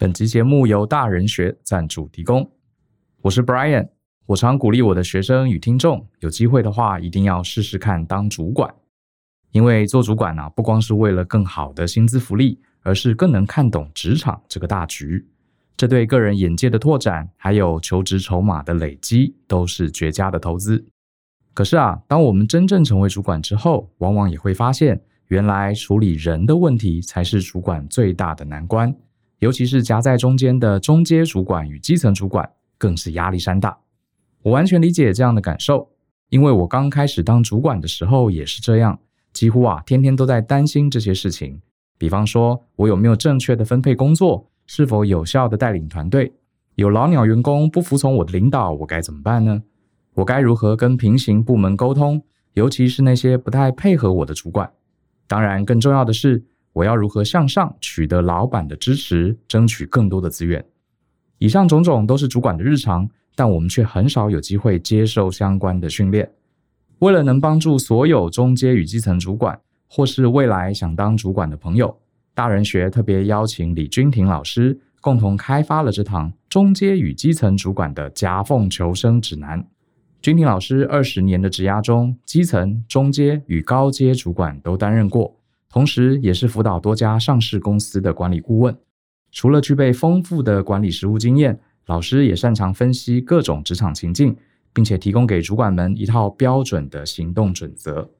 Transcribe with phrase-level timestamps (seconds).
[0.00, 2.48] 本集节目由大人学赞助提供。
[3.20, 3.88] 我是 Brian，
[4.26, 8.72] 我常鼓励我的学生与听众，有机会的话一定要试试看当主管，
[9.50, 15.26] 因为做主管啊，不光是为了更好的薪资福利，而是更能看懂职场这个大局。
[15.76, 20.86] 这对个人眼界的拓展，还有求职筹码的累积，都是绝佳的投资。
[21.52, 28.94] 可是啊，当我们真正成为主管之后，往往也会发现，原来处理人的问题才是主管最大的难关。
[29.38, 33.78] 尤其是夹在中间的中阶主管与基层主管，更是压力山大。
[34.42, 35.88] 我完全理解这样的感受，
[36.28, 38.98] 因为我刚开始当主管的时候也是这样，
[39.32, 41.60] 几乎啊天天都在担心这些事情。
[41.96, 46.32] 比方说，我有没有正确的分配工作，是否有效的带领团队？
[46.76, 49.62] 有老鸟员工不服从我的领导，我该怎么办呢？
[50.14, 52.22] 我该如何跟平行部门沟通，
[52.54, 54.70] 尤其是那些不太配合我的主管？
[55.26, 60.64] 当然，更重要的是，我要如何向上取得老板的支持，争取更多的资源？
[61.38, 66.30] 以上种种都是主管的日常，但我们却很少有机会接受相关的训练。
[66.98, 71.96] 为了能帮助所有中阶与基层主管，或是未来想当主管的朋友，
[72.34, 79.64] 大人学特别邀请李君婷老师共同开发了这堂中阶与基层主管的夹缝求生指南。
[80.20, 85.36] 君婷老师二十年的职涯中，基层、中阶与高阶主管都担任过，
[85.70, 88.76] 同时也是辅导多家上市公司的管理顾问。
[89.30, 94.36] 除了具备丰富的管理实务经验，老师也擅长分析各种职场情境，
[94.72, 98.10] 并且提供给主管们一套标准的行动准则。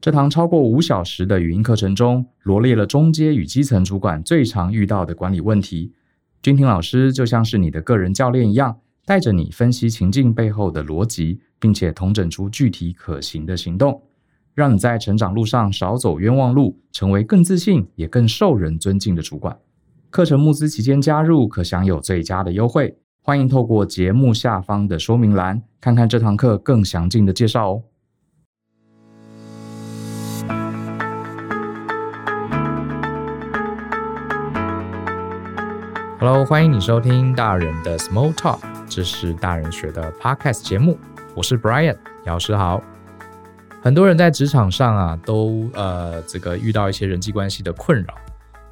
[0.00, 5.92] 这堂超过五小时的语音课程中，罗列了中阶与基层主管最常遇到的管理问题。
[6.42, 8.78] 君婷老师就像是你的个人教练一样。
[9.04, 14.00] 带着你分析情境背后的逻辑，并且统整出具体可行的行动，
[14.54, 19.56] 让你在成长路上少走冤枉路，成为更自信也更受人尊敬的主管。
[20.10, 27.82] 课程募资期间加入可享有最佳的优惠，欢迎透过节目下方的说明栏看看这堂课更详尽的介绍哦。
[36.18, 38.58] Hello，欢迎你收听大人的 Small Talk。
[38.86, 40.98] 这是大人学的 Podcast 节目，
[41.34, 41.96] 我是 Brian
[42.26, 42.82] 姚诗豪。
[43.82, 48.14] 很多人在职场上啊，都呃这个遇到一些人际关系的困扰，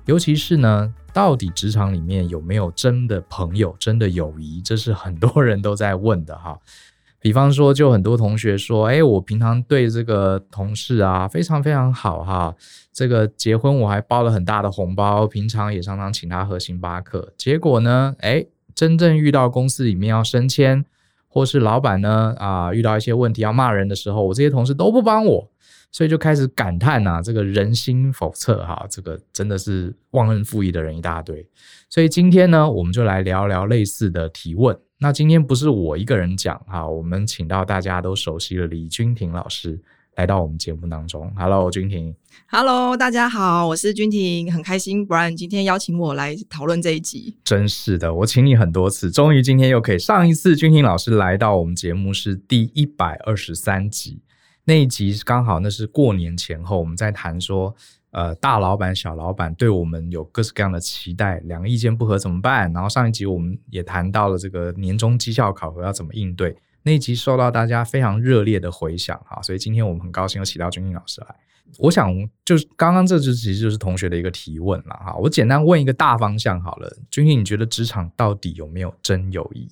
[0.06, 6.56] 尤其是呢，到底职场里面有没有真的朋友、真的友谊，这是很多人都在问的哈。
[7.19, 12.54] 比方说，就很多同学说，哎，我平常对这个同事啊非常非常好哈，
[12.92, 18.47] 这个结婚我还包了很大的红包，平常也常常请他喝星巴克，结果呢，哎。
[18.72, 20.87] 真正遇到公司里面要升迁，
[21.33, 25.49] 或是老板呢啊、遇到一些问题要骂人的时候，我这些同事都不帮我，
[25.93, 31.47] 所以就开始感叹呐、啊，这个人心叵测哈，这个真的是忘恩负义的人一大堆。
[31.89, 34.77] 所以今天呢，我们就来聊聊类似的提问。
[34.99, 39.81] 那今天不是我一个人讲哈，我们请到大家都熟悉的李君婷老师。
[40.21, 42.15] 来到我们节目当中，Hello，君婷
[42.49, 49.99] ，Hello，大家好，我是君婷，很开心，Brian 今天邀请我来讨论这一集，真是的，我请你很多次，终于今天又可以。
[49.99, 54.21] 上一次君婷老师来到我们节目是第一百二十三集，
[54.65, 57.75] 那一集刚好那是过年前后，我们在谈说，
[58.11, 62.71] 呃，大老板、小老板对我们有各式各样的期待，两个意见不合怎么办？
[62.75, 66.55] 然后上一集我们也谈到了这个年终绩效考核要怎么应对。
[66.83, 71.35] 那一集受到大家非常热烈的回响哈，所以今天我们很高兴又请到君君老师来。
[71.79, 72.13] 我想
[72.45, 79.69] 就是刚刚这就其实就是同学的一个提问了哈，我简单问一个大方向好了，君君，你觉得职场到底有没有真友谊？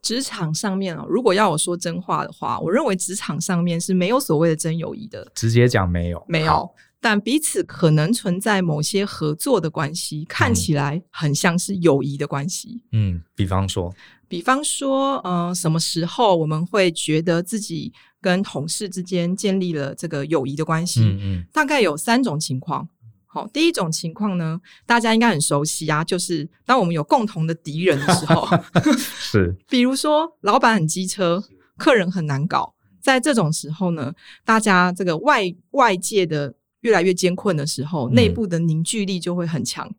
[0.00, 5.30] 职场上面哦，如果要我说真话的话，我认为职场上面是没有所谓的真友谊的。
[5.34, 12.82] 直接讲没有，没有，但彼此可能存在某些合作的关系，看起来很像是友谊的关系。
[12.92, 13.94] 嗯，比方说。
[14.28, 21.00] 比方说，嗯、呃，什么时候我们会觉得自己跟同事之间建立了这个友谊的关系？
[21.00, 22.88] 嗯嗯，大概有三种情况。
[23.26, 28.46] 好，第一种情况呢，大家应该很熟悉啊，就是当我们有共同的敌人的时候，
[29.18, 31.42] 是，比如说老板很机车，
[31.76, 34.12] 客人很难搞，在这种时候呢，
[34.44, 39.90] 大家这个外外界的越来越艰困的时候，内部的凝聚力就会很强。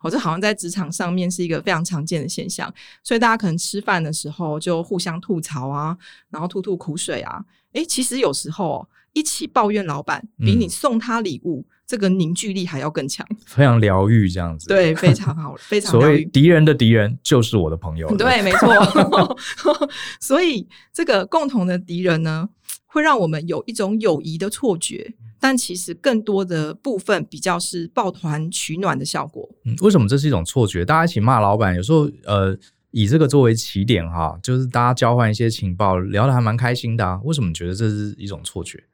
[0.00, 2.72] 我这好像在职场上面是一个非常常见的现象，
[3.04, 5.96] 所以大家可能吃饭的时候就互相吐槽啊，
[6.28, 7.44] 然后吐吐苦水啊。
[7.74, 14.66] 诶，其实有时候一起抱怨老板比你送他礼物这个凝聚力还要更强，非常疗愈这样子。
[14.66, 15.92] 对，非常好，非常。
[15.92, 18.08] 所谓敌人的敌人就是我的朋友。
[18.16, 19.38] 对，没错。
[20.20, 22.48] 所以这个共同的敌人呢，
[22.92, 29.48] 会让我们有一种友谊的错觉，但其实更多的部分比较是抱团取暖的效果。
[29.64, 30.84] 嗯，为什么这是一种错觉？
[30.84, 32.56] 大家一起骂老板，有时候呃，
[32.90, 37.18] 以这个作为起点哈，就是大家交换一些情报，聊得还蛮开心的啊。
[37.24, 38.84] 为什么你觉得这是一种错觉？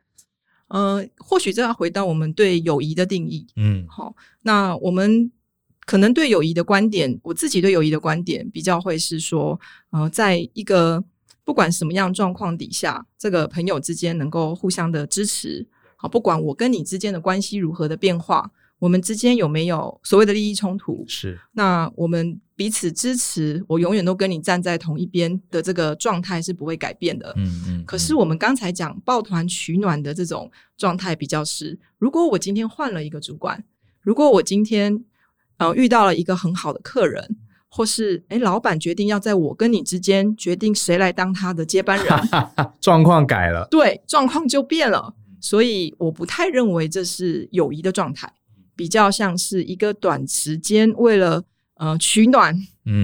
[0.68, 3.46] 呃，或许这要回到我们对友谊的定义。
[3.56, 5.32] 嗯，好，那我们
[5.84, 9.58] 可能对友谊的观点，我自己对友谊的观点比较会是说，
[9.90, 11.02] 呃，在一个
[11.48, 15.66] 不管什么样状况底下，这个朋友之间能够互相的支持。
[15.96, 18.50] 好，不管我跟你之间的关系如何的变化。
[18.78, 21.02] 我们之间有没有所谓的利益冲突？
[21.08, 21.40] 是。
[21.52, 27.32] 那我们彼此支持，我永远都跟你站在同一边的这个状态是不会改变的。
[27.38, 27.64] 嗯嗯。
[27.68, 33.64] 嗯，可是我们刚才讲抱团取暖的这种状态比较是，如果我今天换了一个主管，
[34.02, 35.02] 如果我今天
[35.56, 42.06] 呃遇到了一个很好的客人，或是哎老板决定要在我跟你之间决定谁来当他的接班人，
[42.80, 45.14] 状况改了，对，状况就变了。
[45.40, 48.32] 所以我不太认为这是友谊的状态。
[48.74, 51.42] 比较像是一个短时间为了
[51.78, 52.56] 呃取暖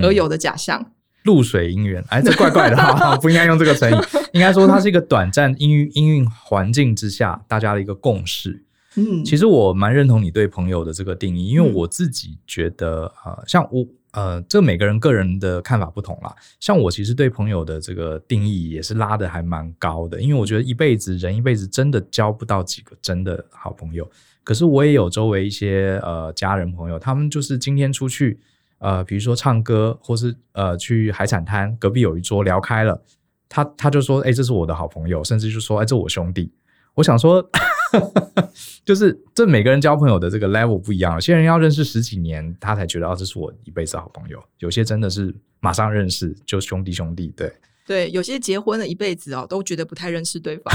[0.02, 0.92] 而有的假象，
[1.24, 3.94] 露水姻缘，哎，这怪怪的哈， 不应该用这个成语，
[4.32, 8.64] 应该说它是一个短暂因为因应环境之下大家的一个共识。
[8.94, 13.84] 嗯，其实我蛮认同你对朋友的这个定义，因为我自己觉得呃，像我
[14.14, 16.32] 呃，这每个人个人的看法不同啦。
[16.60, 24.08] 像我其实对朋友的这个定义也是拉得还蛮高的，因为我觉得一辈子人一辈子真的交不到几个真的好朋友。
[24.44, 28.38] 可是我也有周围一些呃家人朋友，他们就是今天出去
[28.78, 33.02] 呃，比如说唱歌，或是呃去海产摊，隔壁有一桌聊开了，
[33.48, 36.52] 他他就说，哎、这是我的好朋友，甚至就说，哎、这我兄弟。
[36.94, 37.42] 我想说，
[38.84, 47.52] 就是这每个人交朋友的这个 level 不一样，有些人要认识十几年，他才觉得哦，这是我一辈子好朋友；有些真的是马上认识就兄弟兄弟，对。
[47.86, 50.72] 对，有些结婚了一辈子哦，都觉得不太认识对方。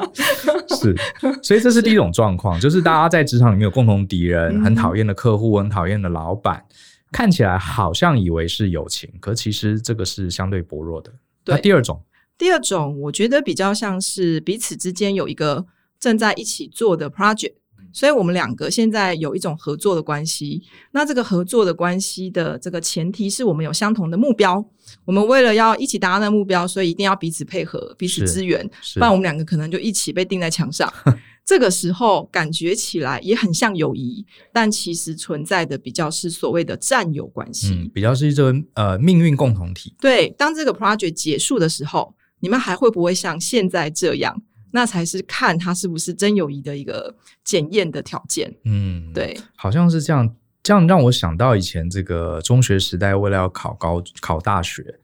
[0.80, 0.96] 是，
[1.42, 6.64] 所以这是第一种状况，就是大家在职场里面有共同敌人，很讨厌的客户，很讨厌的老板，
[7.12, 11.12] 看起来好像以为是友情，可其实这个是相对薄弱的。
[11.44, 12.02] 那第二种，
[12.38, 15.66] 第二种，我觉得比较像是彼此之间有一个
[16.00, 17.52] 正在一起做的 project。
[17.92, 20.62] 所以我们两个现在有一种合作的关系，
[20.92, 24.64] 那这个合作的关系的这个前提是我们有相同的目标，
[25.04, 28.64] 我们为了要一起达到那目标，所以一定要彼此配合、彼此支援，
[28.94, 30.92] 不然我们两个可能就一起被钉在墙上。
[31.44, 39.92] 这个时候感觉起来也很像友谊，但其实存在的比较是所谓的战友关系，嗯，比较是一种呃命运共同体。
[40.00, 44.40] 对，当这个 project 结束的时候，你们还会不会像现在这样？
[44.72, 47.14] 那才是看他是不是真友谊的一个
[47.44, 48.54] 检验的条件。
[48.64, 50.34] 嗯，对，好像是这样。
[50.62, 55.00] 这样让我想到以前这个中学时代，为了要考高考大学，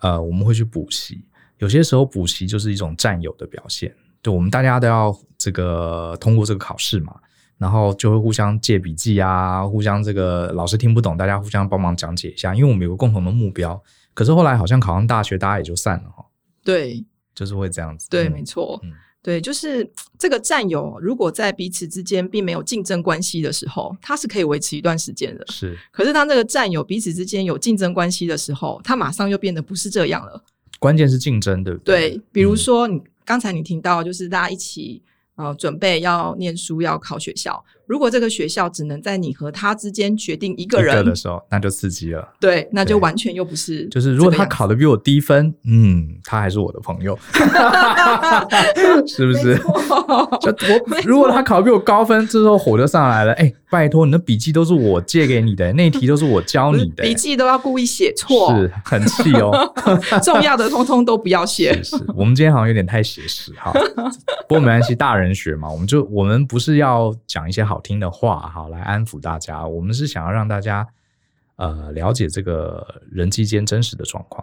[0.00, 1.24] 呃，我们会去补习。
[1.58, 3.94] 有些时候补习就是一种占有的表现。
[4.20, 7.14] 就我们大家都要这个通过这个考试嘛，
[7.56, 13.80] 然后就会互相借笔记啊，互相这个老师听不懂，大家互相帮忙讲解一下，因为我们有个共同的目标。
[14.12, 16.26] 可是后来好像考上大学，大家也就散了哈。
[16.64, 18.08] 对，就是会这样子。
[18.10, 18.80] 对，嗯、没错。
[18.82, 18.92] 嗯
[19.26, 19.84] 对，就是
[20.16, 25.44] 这个战友，如果在彼此之间并没有竞争关系的时候，他是可以维持一段时间的。
[25.48, 30.40] 是，可是当这个战友彼此之间有竞争关系的时候，他马上又变得不是这样了。
[30.78, 32.10] 关键是竞争，对不对？
[32.10, 35.02] 对，比如说你刚才你听到，就是大家一起
[35.34, 37.64] 呃准备要念书，要考学校。
[37.86, 42.28] 如果这个学校只能在你和他之间决定一个人的时候，那就刺激了。
[42.40, 43.86] 对，那就完全又不是。
[43.86, 47.16] 就是如果他考的比我低分，嗯，他还是我的朋友，
[49.06, 49.56] 是不是？
[50.40, 53.32] 就我如果他考的比我高分，这时候火就上来了。
[53.34, 59.72] 哎、欸，拜托，你的笔记都是我借给你的，那题都是我教你的，笔记都要故意写错，是很气哦。
[60.24, 61.72] 重要的通通都不要写。
[61.84, 63.72] 是，是，我们今天好像有点太写实哈。
[64.48, 67.75] 不过没关系，大人学嘛，我们就我们不是要讲一些好。
[67.76, 69.66] 好听的话，哈来安抚大家。
[69.66, 70.86] 我们是想要让大家
[71.56, 74.42] 呃了解这个人际间真实的状况。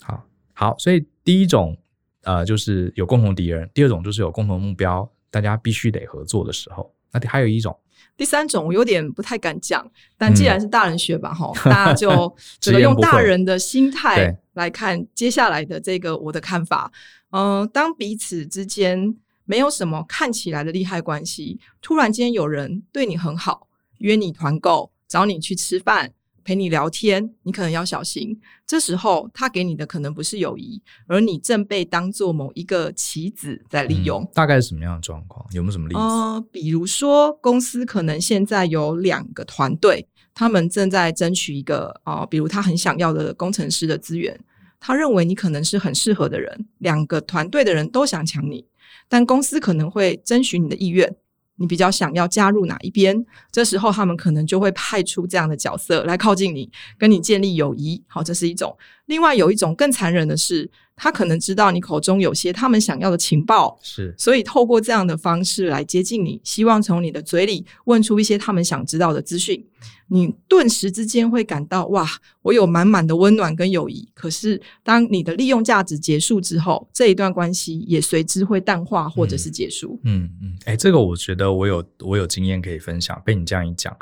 [0.00, 0.22] 好，
[0.54, 1.76] 好，所以第一种
[2.22, 6.94] 呃就是有共同敌人，第二种就是有共同目标，大家必须得合作的时候。
[7.10, 7.76] 那还有一种，
[8.16, 9.84] 第三种我有点不太敢讲，
[10.16, 16.92] 但既然是大人学吧，哈、嗯，大家就只能用大人的心态 来看接下来的这个我的看法。
[17.30, 19.16] 嗯、呃，当彼此之间。
[19.48, 26.12] 没有什么看起来的利害关系，突然间有人对你很好，约你团购，找你去吃饭，
[26.44, 28.38] 陪你聊天，你可能要小心。
[28.66, 34.22] 这时候他给你的可能不是友谊，而你正被当做某一个棋子在利用。
[34.22, 35.46] 嗯，大概是什么样的状况？
[35.52, 35.98] 有没有什么例子？
[35.98, 44.38] 呃，比如说公司可能现在有两个团队，他们正在争取一个啊，呃，比如他很想要的工程师的资源，
[44.78, 48.66] 他认为你可能是很适合的人，两个团队的人都想抢你，
[49.08, 51.16] 但公司可能会征询你的意愿。
[51.60, 53.26] 你比较想要加入哪一边？
[53.50, 58.00] 这时候他们可能就会派出这样的角色来靠近你，跟你建立友谊。
[58.06, 58.76] 好，这是一种。
[59.06, 69.66] 另外有一种更残忍的是，他可能知道你口中有些他们想要的情报，是，所以透过这样的方式来接近你，希望从你的嘴里问出一些他们想知道的资讯。
[70.10, 72.06] 你顿时之间会感到哇，
[72.42, 74.08] 我有满满的温暖跟友谊。
[74.14, 80.00] 可是当你的利用价值结束之后，这一段关系也随之会淡化或者是结束。
[80.04, 83.20] 嗯嗯，哎、嗯欸，这个我觉得我有我有经验可以分享。
[83.24, 83.94] 被你这样一讲，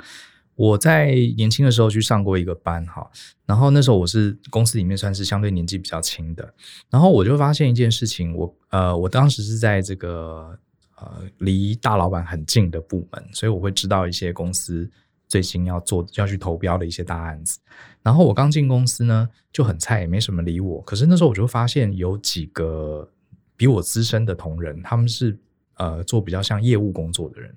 [0.54, 3.10] 我在年轻的时候去上过一个班哈，
[3.44, 6.54] 然后那时候我是公司里面算是相对年纪比较轻的，
[6.88, 10.56] 然后我就发现一件事情，我呃，我当时是在这个
[10.98, 14.88] 呃离大老板很近的部门，所以我会知道一些公司。
[15.28, 17.59] 最新要做要去投标的一些大案子，
[18.02, 20.80] 然后我刚进公司呢，就很菜，也没什么理我。
[20.83, 23.11] 可是那时候我就发现有几个
[23.56, 25.37] 比我资深的同仁，他们是
[25.75, 27.52] 呃做比较像业务工作的人，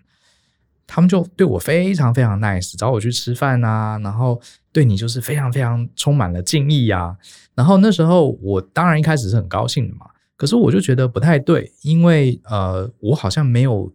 [0.87, 7.15] 他们就对我非常非常 nice，找我去吃饭啊，然后对你就是非常非常充满了敬意啊。
[7.53, 13.93] 然后那时候我当然一开始是很高兴的嘛，可是我就觉得不太对，因为呃我好像没有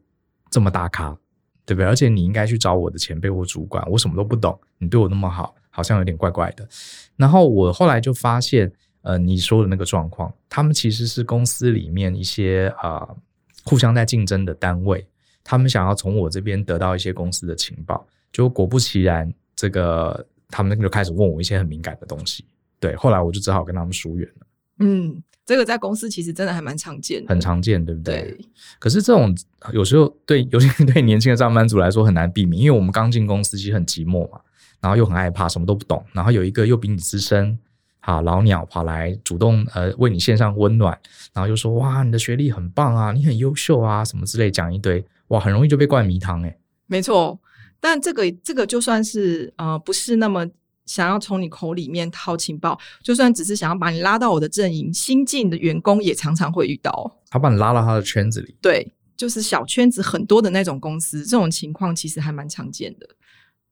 [0.48, 1.18] 这么大咖。
[1.66, 1.86] 对不对？
[1.86, 6.68] 而且你应该去找我的前辈或主管，我什么都不懂，你对我那么好，好像有点怪怪的。
[7.16, 8.70] 然后我后来就发现，
[9.02, 13.16] 呃，你说的那个状况，他们其实是公司里面一些啊、呃、
[13.64, 15.06] 互相在竞争的单位，
[15.42, 22.44] 他们想要从我这边得到一些公司的情报，就果不其然，这个他们就开始问我一些很敏感的东西。
[22.80, 24.46] 对，后来我就只好跟他们疏远了。
[24.78, 25.22] 嗯。
[25.46, 28.22] 这个在公司其实真的还蛮常见的，很常见，对不对？
[28.22, 28.38] 对。
[28.78, 29.36] 可是这种
[29.74, 34.40] 有时候对，尤其对年轻的上班族来说很难避免，因为我们刚进公司，其实很寂寞嘛，
[34.80, 37.58] 然后又很害怕，什么都不懂，然后有一个又比你资深，
[38.00, 40.98] 好老鸟跑来主动呃为你献上温暖，
[41.34, 46.58] 然后又说哇你的学历很棒啊，你很优秀啊，什么之类讲一堆，哇很容易就被灌迷汤诶。
[46.86, 47.38] 没错，
[47.78, 50.48] 但这个这个就算是呃不是那么。
[50.86, 57.20] 想要从你口里面掏情报，就算只是想要把你拉到我的阵营，新进的员工也常常会遇到。
[57.30, 63.08] 他把你拉到他的圈子里，对，就是小圈子很多的那种公司，这种情况其实还蛮常见的。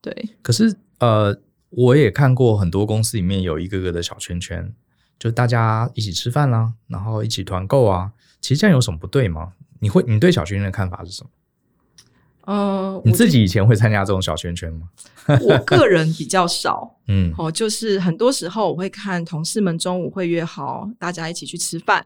[0.01, 1.39] 对，可是呃，
[1.71, 4.75] 我也看过很多公司里面有一个个的小圈圈，
[5.19, 9.53] 就大家一起吃饭啦，然后一起团购啊，其实这样有什么不对吗？
[9.81, 11.31] 你会，你对小圈圈的看法是什么？
[12.47, 14.89] 呃，你自己以前会参加这种小圈圈吗？
[15.41, 22.05] 我个人比较少， 嗯，哦，就是很多时候我会看同事们中午会约好大家一起去吃饭。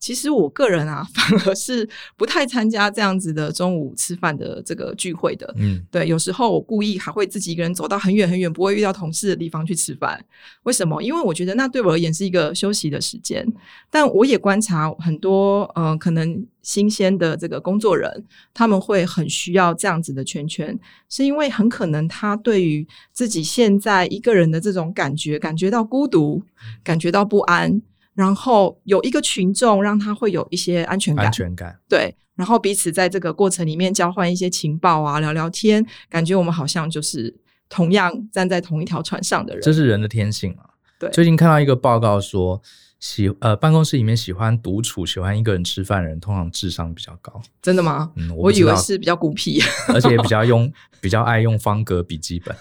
[0.00, 5.50] 其实我个人啊， 反而是不太参加这样子的中午吃饭的这个聚会的。
[5.56, 10.22] 嗯，对，有时候我故意还会自己一个人走到很远很远，不会遇到同事的地方去吃饭。
[10.64, 11.00] 为什么？
[11.02, 13.46] 因为我觉得那对我而言是一个休息的时间。
[13.90, 20.76] 但我也观察很多，呃，可能新鲜的这个工作人，他们会很需要这样子的圈圈，
[21.08, 26.42] 是因为很可能他对于自己现在一个人的这种感觉，感觉到孤独，
[26.82, 27.80] 感觉到不安。
[28.14, 31.26] 然后有一个群众，让他会有一些安全感。
[31.26, 32.16] 安全感，对。
[32.34, 37.32] 然后彼此在这个过程里面交换一些情报啊，聊聊天，感觉我们好像就是
[37.68, 39.62] 同样站在同一条船上的人。
[39.62, 40.70] 这是人的天性啊。
[40.98, 41.10] 对。
[41.10, 42.60] 最近看到一个报告说。
[43.04, 47.38] 喜呃，办公室里面喜欢独处、喜欢一个人吃饭的人，通常智商比较高。
[47.60, 48.10] 真的吗？
[48.16, 52.56] 嗯，我，我以为是比较孤僻，而且也比较用 比较爱用方格笔记本。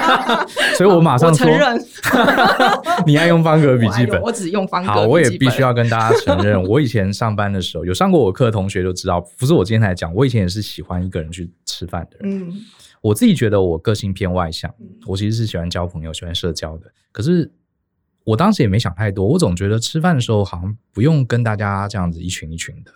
[0.78, 1.78] 所以我马上承认
[3.04, 4.90] 你爱用方格笔记本，我，我只用方格。
[4.90, 12.48] 好，我也必须要跟大家承认，我以前上班的时候，有上过我课的同学就知道，不是我今天才讲，我以前也是喜欢一个人去吃饭的人。
[12.48, 12.54] 嗯，
[13.02, 14.74] 我自己觉得我个性偏外向，
[15.04, 17.52] 我其实是喜欢交朋友、喜欢社交的，可是。
[18.24, 22.90] 我当时也没想太多，我总觉得吃饭的时候好像不用跟大家这样子一群一群的。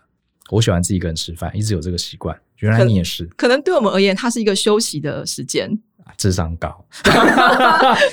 [0.51, 2.35] 我喜欢自己一个人吃饭，一直有这个习惯。
[2.61, 3.27] 原来你也是。
[3.37, 5.79] 可能对我们而言，它是一个休息的时间。
[6.17, 6.69] 智商高，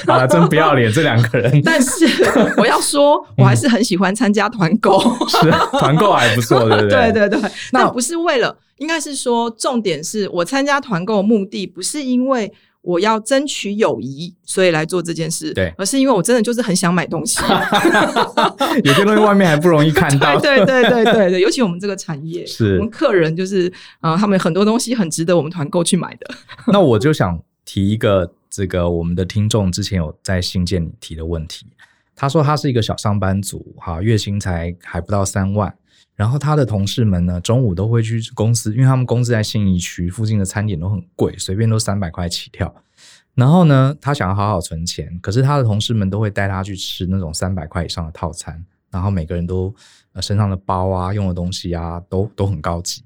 [0.06, 1.62] 好了，真不要脸这两个人。
[1.64, 2.06] 但是
[2.58, 5.00] 我要说，我还是很喜欢参加团购。
[5.30, 7.12] 是团购还不错，对不对？
[7.14, 7.52] 对 对对。
[7.72, 12.52] 那不是为了，应该是说，重点是我参加团购的目的不是因为。
[12.86, 15.54] 我要争取友谊，所以来做这件事。
[15.54, 17.40] 对，而是因为我真的就是很想买东西。
[18.84, 20.40] 有些东西外面还不容易看到。
[20.40, 23.68] 对对对对对对，尤其我们这个产业，是我们客人就是
[24.00, 26.36] 啊、呃，他们很多东西很值得我们团购去买的。
[26.68, 31.66] 那我就想提一个这个我们的听众之前有在信件里提的问题。
[32.16, 35.76] 他说他是一个小上班族，哈，月薪才还不到三万。
[36.16, 42.74] 然后他的同事们呢，中午都会去公司，因为他们公司在信义区附近的餐点都很贵，随便都三百块起跳。
[43.34, 49.76] 然后呢，他想要好好存钱，可是他的同事们都会带他去吃那种三百块以上的套餐，然后每个人都
[50.22, 53.04] 身上的包啊、用的东西啊都都很高级。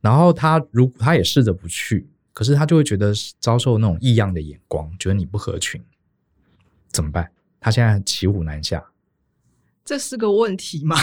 [0.00, 5.82] 然后他如他也试着不去，可是他就会觉得遭受那种异样的眼光，觉得你不合群，
[6.92, 7.28] 怎么办？
[7.62, 8.84] 他现在骑虎难下。
[9.84, 10.96] 这是个问题吗？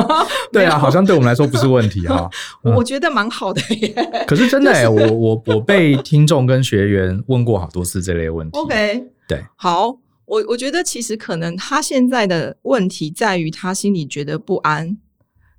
[0.50, 2.30] 对啊，好像对我们来说不是问题哈。
[2.62, 3.94] 我 我觉得蛮好的耶。
[4.26, 8.58] 可是真的哎，我我我被听众跟学员问过好多次这类问题。
[8.58, 9.88] OK，对，好，
[10.24, 14.96] 我我觉得其实可能他现在的问题在于他心里觉得不安，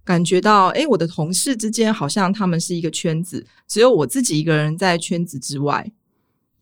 [0.04, 5.92] 感觉到哎，我的同事之间好像他们是一个圈子，只有我自己一个人在圈子之外。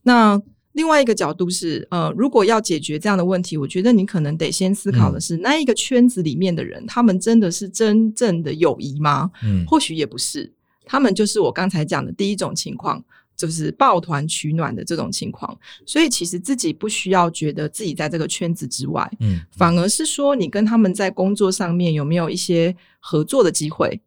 [0.04, 0.42] 那。
[0.74, 9.30] 另外一个角度是，呃，如果要解决这样的问题，我觉得你可能得先思考的是，嗯、那一个圈子里面的人，他们真的是真正的友谊吗？
[9.44, 10.50] 嗯，或许也不是，
[10.86, 13.04] 他们就是我刚才讲的第一种情况，
[13.36, 15.58] 就是抱团取暖的这种情况。
[15.86, 24.00] 所以其实自己不需要觉得自己在这个圈子之外，嗯，反而是说你跟他们在工作上面有没有一些合作的机会，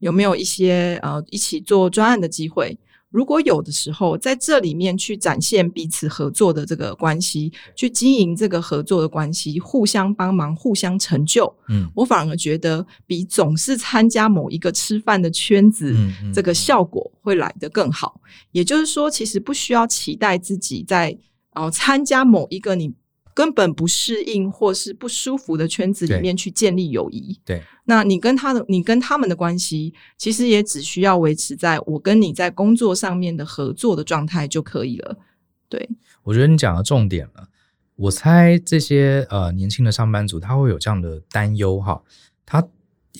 [0.00, 2.76] 有没有一些呃一起做专案的机会。
[3.10, 15.96] 如果有的时候在这里面去展现彼此合作的这个关系，去经营这个合作的关系，互相帮忙，互相成就，嗯，我反而觉得比总是参加某一个吃饭的圈子，
[16.34, 18.20] 这个效果会来得更好。
[18.52, 21.16] 也就是说，其实不需要期待自己在
[21.54, 22.92] 哦参加某一个你。
[23.38, 27.38] 根本不适应或是不舒服的圈子里面去建立友谊。
[27.44, 35.16] 对，那你跟他的、你跟他们的关系，其实也只需要维持在我跟你在工作上面的合作的状态就可以了。
[35.68, 35.88] 对，
[36.24, 37.48] 我觉得你讲的重点了。
[37.94, 42.02] 我猜这些呃年轻的上班族他会有这样的担忧哈。
[42.44, 42.66] 他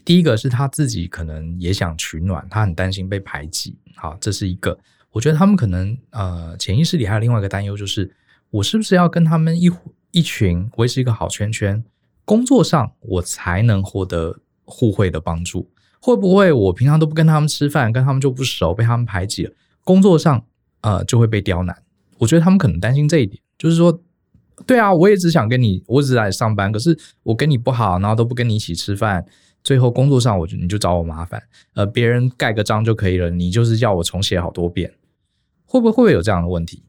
[0.05, 3.77] 第一个是他自己可能也想取暖，他很担心被排挤。
[3.95, 4.77] 好，这是一个。
[5.13, 8.11] 我觉得他们可能呃潜意识里还有另外一个担忧，就是
[8.51, 9.93] 我是不是要跟他们一伙。
[10.11, 11.85] 一群维持一个好圈圈，
[12.25, 15.71] 工作上我才能获得互惠的帮助。
[16.01, 19.53] 会不会我平常都不跟他们吃饭，跟他们就不熟，被他们排挤了？
[19.85, 20.45] 工作上
[20.81, 21.83] 呃就会被刁难。
[22.19, 24.01] 我觉得他们可能担心这一点，就是说，
[24.67, 29.25] 对啊，我也只想跟你，我只是来上班，可是我跟你不好，然后都不跟你一起吃饭，
[29.63, 31.43] 最后工作上我就你就找我麻烦。
[31.75, 34.93] 呃，别人盖个章就可以了，你就是叫我重写好多遍，
[35.65, 36.83] 会不会会不会有这样的问题？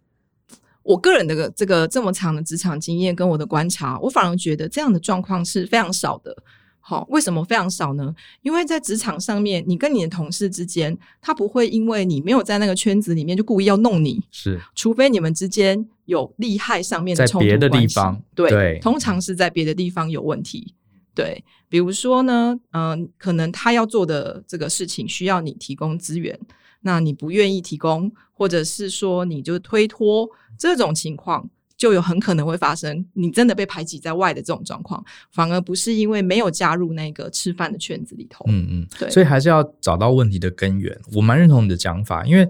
[0.89, 6.35] 我个人的这个这么长的职场经验跟我的观察，我反而觉得这样的状况是非常少的。
[6.79, 8.11] 好，为什么非常少呢？
[8.41, 17.59] 因为在职场上面，你跟你的同事之间，他不会因为你没有在那个圈子里面就故意要弄你，是，除非你们之间有利害上面的冲突关系。
[17.59, 20.73] 在别的地方，对，对，通常是在别的地方有问题。
[21.13, 26.39] 对，比如说呢，嗯、呃，可能他要做的这个事情需要你提供资源。
[26.81, 38.45] 那你不愿意提供，或者是说你就推脱，这种情况就有很可能会发生，你真的被排挤在外的这种状况，反而不是因为没有加入那个吃饭的圈子里头。
[38.47, 40.97] 嗯嗯，对，所以还是要找到问题的根源。
[41.13, 42.49] 我蛮认同你的讲法，因为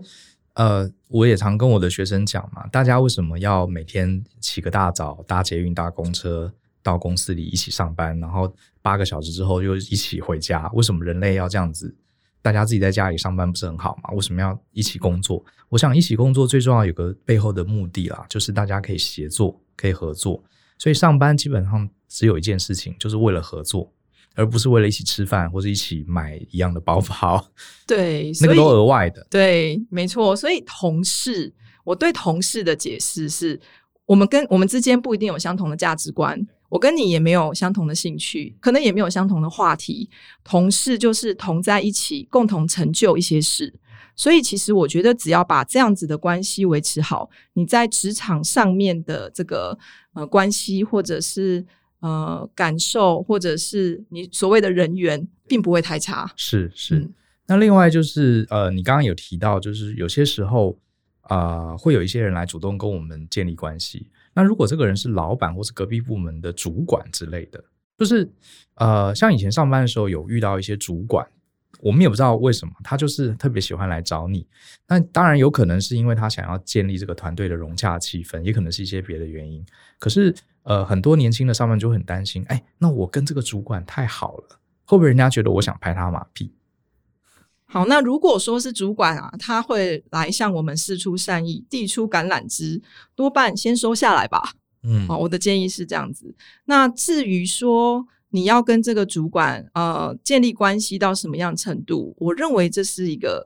[0.53, 10.69] 呃，我也常跟我的学生讲嘛，大家为什么要每天起个大早，搭捷运、搭公车到公司里一起上班，然后八个小时之后又一起回家？
[10.73, 11.95] 为什么人类要这样子？
[12.41, 14.11] 大家自己在家里上班不是很好吗？
[14.13, 15.43] 为什么要一起工作？
[15.67, 20.43] 我想一起工作最重要有个背后的目的啦，就是大家可以协作，可以合作。
[20.77, 23.91] 所以上班基本上只有一件事情，就是为了合作，
[24.35, 27.45] 而不是为了一起吃饭或者一起买一样的包包。
[27.85, 29.27] 对， 那个都额外的。
[29.29, 30.35] 对，没错。
[30.35, 33.59] 所以同事，我对同事的解释是，
[34.05, 36.47] 我们跟我们之间不一定有相同的价值观。
[36.69, 40.09] 我跟你也没有相同的兴趣，可能也没有相同的话题。
[40.43, 43.73] 同事就是同在一起，共同成就一些事。
[44.15, 49.77] 所以，其实我觉得，只要把这样子的关系维持好，你在职场上面的这个
[50.13, 51.65] 呃关系，或者是
[52.01, 56.29] 呃感受，或者是你所谓的人缘，并不会太差。
[56.35, 56.97] 是是。
[56.97, 57.13] 嗯。
[57.47, 60.77] 那另外就是呃，你刚刚有提到，就是有些时候
[61.21, 64.07] 啊，呃，会有一些人来主动跟我们建立关系。
[64.33, 67.63] 那如果这个人是老板或是隔壁部门的主管之类的，
[67.97, 68.29] 就是
[68.75, 71.27] 呃，像以前上班的时候有遇到一些主管，
[71.81, 74.47] 我们也不知道为什么他就是特别喜欢来找你。
[74.87, 79.65] 那当然有可能是因为他想要建立这个团队的融洽气氛，也可能是一些别的原因。
[79.97, 86.53] 可是呃，很多年轻的上班就很担心，哎，那我跟这个主管太好了，会不会人家觉得我想拍他马屁？
[87.71, 92.81] 好，那如果说是主管啊，他会来向我们示出善意，递出橄榄枝，
[93.13, 94.53] 多半先收下来吧。
[94.81, 96.33] 嗯，好，我的建议是这样子。
[96.65, 103.45] 那至于说你要跟这个主管呃建立关系到什么样程度，我认为这是一个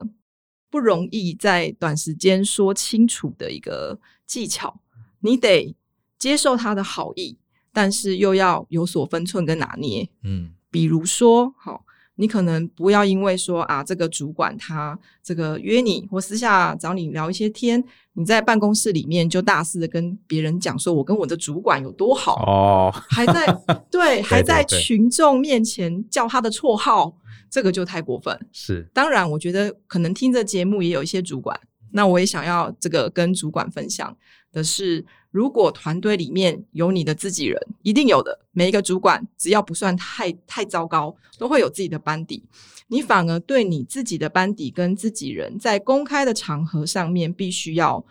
[0.69, 4.79] 不容易在短时间说清楚的一个技巧。
[5.19, 5.75] 你得
[6.17, 7.38] 接受他的好意，
[7.73, 10.09] 但是又要有所分寸跟拿捏。
[10.23, 11.83] 嗯，比如说，好。
[12.15, 23.58] 你可能不要因为说啊，这个主管他这个约你或私下找你聊一些天，你在办公室里面就大肆的跟别人讲说，我跟我的主管有多好哦，还 在
[23.89, 27.17] 对，还在群众面前叫他的绰号，
[27.49, 28.38] 这个就太过分。
[28.52, 31.60] 是，当然，我觉得可能听着节目也有一些主管，
[31.93, 34.15] 那我也想要这个跟主管分享
[34.51, 35.06] 的是。
[35.34, 38.39] 如果团队里面有你的自己人，一定有的。
[38.51, 42.43] 每一个主管只要不算太太糟糕，都会有自己的班底。
[42.88, 48.06] 你反而对你自己的班底跟自己人，在公开的场合上面，必须要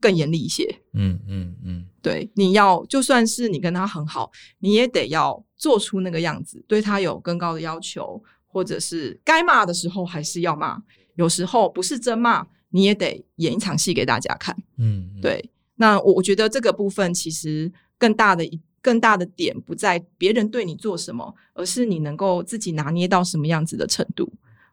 [0.00, 0.80] 更严厉一些。
[0.94, 10.82] 嗯嗯嗯，对，你要就算是你跟他很好，你也得要做出那个样子，对他有更高的要求，或者是该骂的时候还是要骂。
[11.14, 12.44] 有时候不是真骂，
[12.74, 14.52] 你也得演一场戏给大家看。
[14.78, 15.48] 嗯，嗯，对。
[15.76, 24.28] 那我我觉得这个部分其实更大的一更大的点不在别人对你做什么，而是你能够自己拿捏到什么样子的程度，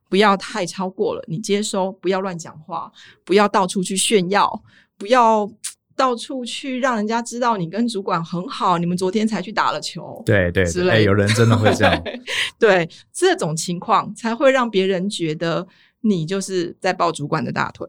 [0.10, 1.24] 不要太超过了。
[1.28, 2.92] 你接收，不要乱讲话，
[3.24, 4.64] 不要到处去炫耀，
[4.98, 5.48] 不要
[5.96, 10.22] 到处去让人家知道你跟主管很好，你们昨天才去打了球。
[10.26, 12.04] 对对，之类，欸，有人真的会这样。
[12.58, 15.68] 对，这种情况才会让别人觉得
[16.02, 17.88] 你就是在抱主管的大腿。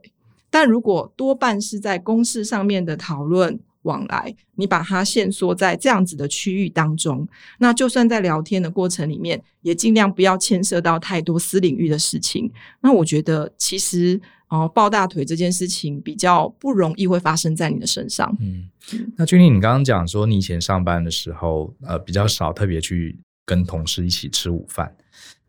[0.51, 7.27] 但如果多半是在公事上面的讨论往来，你把它限缩在这样子的区域当中，
[7.59, 12.53] 那就算在聊天的过程里面，也尽量不要牵涉到太多私领域的事情。
[12.81, 18.37] 那我觉得，其实哦，抱大腿这件事情比较不容易会发生在你的身上。
[18.38, 18.68] 嗯，
[19.16, 24.94] 那君丽，你刚刚讲说你以前上班的时候，呃，比较少特别去跟同事一起吃午饭。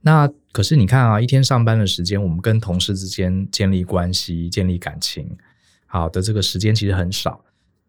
[0.06, 5.36] 那可是你看啊，一天上班的时间，我们跟同事之间建立关系、建立感情，
[5.86, 7.42] 好的这个时间其实很少，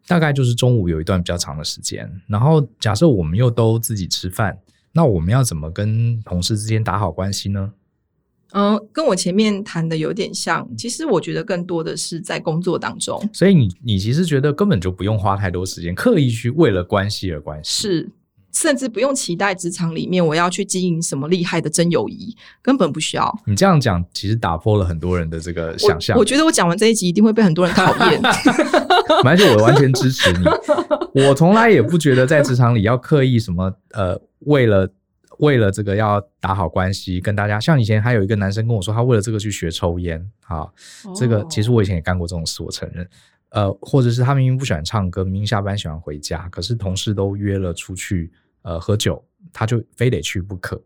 [0.07, 2.09] 大概就是中午有一段比较长的时间。
[2.27, 4.57] 然后假设我们又都自己吃饭，
[4.93, 7.73] 那我们要怎么跟同事之间打好关系呢？
[8.53, 10.65] 嗯，跟我前面谈的有点像。
[10.77, 13.21] 其实我觉得更多的是在工作当中。
[13.33, 17.69] 所以你你其实觉得根本就不用花太多时间，刻意去为了关系而关系。
[17.69, 18.09] 是。
[18.55, 23.37] 甚至不用期待职场里面我要去经营什么厉害的真友谊，根本不需要。
[23.45, 26.17] 你这样讲，其实打破了很多人的这个想象。
[26.17, 28.21] 我觉得我讲完这一集一定会被很多人讨厌。
[29.25, 30.45] 而且我完全支持你。
[31.21, 34.89] 我从来也不觉得在职场里要刻意什么呃，为了
[35.39, 37.59] 为了这个要打好关系，跟大家。
[37.59, 40.65] 像以前还有一个男生跟我说，他为了这个去学抽烟啊。
[41.13, 43.05] 这个其实我以前也干过这种事，我承认。
[43.49, 48.31] 呃，或者是他明明不喜欢唱歌，明明下班喜欢回家，可是同事都约了出去。
[48.65, 49.23] 呃，喝酒
[49.53, 50.81] 他就非得去不可。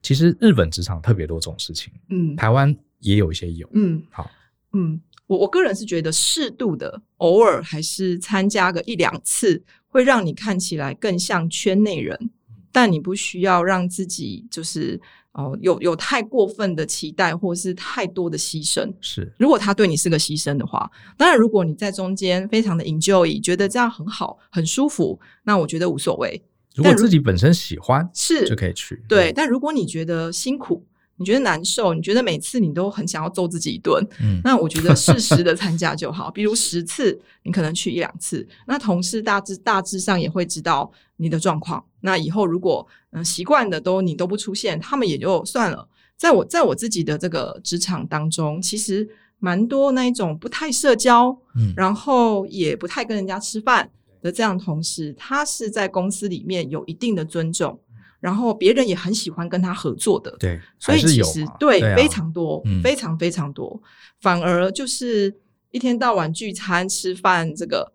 [0.00, 4.30] 其实日本职场特别多这种事情，嗯，台湾也有一些有，嗯，好，
[4.72, 12.30] 嗯，我我个人是觉得适度的，偶尔还是参加个一两次，会让你看起来更像圈内人，
[12.72, 14.98] 但你不需要让自己就是
[15.32, 18.90] 哦、呃、有有太过分的期待，或是太多的牺牲。
[19.00, 26.40] 是，如果他对你是个牺牲的话，当然如果你在中间非常的 enjoy，觉得这样很好很舒服，那我觉得无所谓。
[26.78, 29.32] 如果自己本身喜欢是就可以去，对。
[29.32, 30.86] 但如果你觉得辛苦，
[31.16, 36.30] 你觉得难受，你觉得每次你都很想要揍自己一顿，嗯，那我觉得适时的参加就好。
[36.30, 41.84] 比如十次，你可能去一两次，那同事大致大致上也会知道你的状况。
[42.02, 45.88] 那以后如果嗯习惯的都你都不出现，他们也就算了。
[46.16, 49.08] 在我在我自己的这个职场当中，其实
[49.40, 53.90] 蛮多那一种不太社交，嗯，然后也不太跟人家吃饭。
[54.20, 57.78] 的这样同事，他是在公司里面有一定的尊重，
[58.20, 60.34] 然后别人也很喜欢跟他合作的。
[60.38, 63.80] 对，所以其实对，非常多、嗯，非常非常多。
[64.20, 65.34] 反而就是
[65.70, 67.92] 一天到晚聚餐吃饭，这个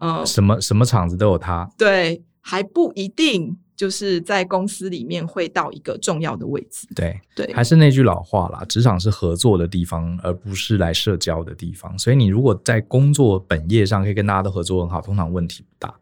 [0.00, 1.70] 呃，什么什么场子都有他。
[1.76, 3.56] 对，还不一定。
[3.76, 6.86] 就是在公司里面会到一个重要的位置。
[6.94, 11.98] 对对，还是那句老话啦，职场是合作的地方，而不是来社交的地方。
[11.98, 15.94] 所以你如果在工作本业上可以跟大家都合作很好，通常问题不大。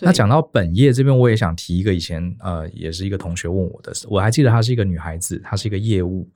[0.00, 6.28] 那讲到本业这边，我也想提一个以前呃，也是一个同学问我的，我还记得她是一个女孩子，她是一个业务。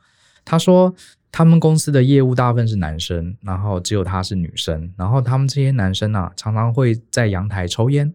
[0.45, 0.95] 她说
[1.33, 8.15] 他们公司的业务大部分是男生，然后只有她是女生，然后他们这些男生啊，常常会在阳台抽烟，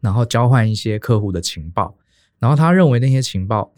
[0.00, 1.96] 然后交换一些客户的情报。
[2.42, 3.72] 然后他认为那些情报，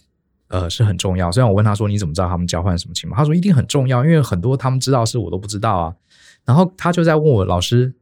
[0.48, 1.30] 呃是很重要。
[1.30, 3.14] 虽然我问他说你怎么知道他们交换什么情报？
[3.14, 5.94] 他说一定很重要，因为很多他们知道的事我都不知道啊。
[6.46, 7.94] 然后他就在问我老师，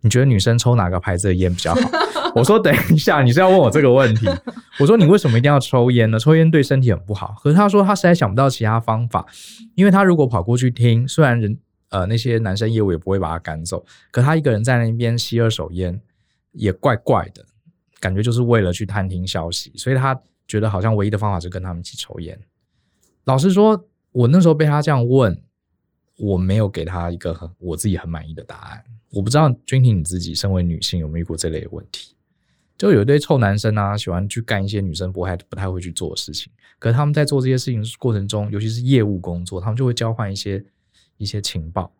[0.00, 1.80] 你觉得女生抽哪个牌子的烟比较好？
[2.34, 4.26] 我说等一下，你是要问我这个问题？
[4.80, 6.18] 我说你为什么一定要抽烟呢？
[6.18, 7.34] 抽烟对身体很不好。
[7.42, 9.26] 可是他说他实在想不到其他方法，
[9.74, 11.58] 因为他如果跑过去听，虽然人
[11.90, 16.00] 呃那些男生业务也不会把他赶走，可他一个人在那边吸二手烟
[16.52, 17.44] 也怪怪的。
[18.00, 22.36] 感觉就是为了去探听消息，所以他觉得好像唯一的方法是跟他们一起抽烟。
[23.24, 25.40] 老实说，我那时候被他这样问，
[26.16, 28.82] 我没有给他一个很我自己很满意的答案。
[29.10, 32.16] 我不知道君婷你自己身为女性有没有遇过这类的问题？
[32.78, 36.50] 就有一堆臭男生啊，喜欢去干一些女生不太不太会去做的事情。
[36.78, 40.64] 可是他们在做这些事情过程中，尤其是业务工作，他们就会交换一些
[41.18, 41.92] 一些情报，